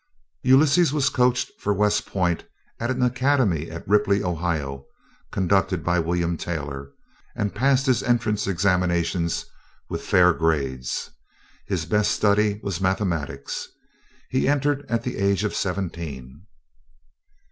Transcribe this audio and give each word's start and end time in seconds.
Ulysses 0.41 0.91
was 0.91 1.09
coached 1.11 1.51
for 1.59 1.75
West 1.75 2.07
Point 2.07 2.43
at 2.79 2.89
an 2.89 3.03
academy 3.03 3.69
at 3.69 3.87
Ripley, 3.87 4.23
Ohio, 4.23 4.87
conducted 5.31 5.83
by 5.83 5.99
William 5.99 6.37
Taylor, 6.37 6.89
and 7.35 7.53
passed 7.53 7.85
his 7.85 8.01
entrance 8.01 8.47
examinations 8.47 9.45
with 9.89 10.01
fair 10.01 10.33
grades. 10.33 11.11
His 11.67 11.85
best 11.85 12.13
study 12.13 12.59
was 12.63 12.81
mathematics. 12.81 13.67
He 14.31 14.47
entered 14.49 14.87
at 14.89 15.03
the 15.03 15.17
age 15.19 15.43
of 15.43 15.53
seventeen. 15.53 16.47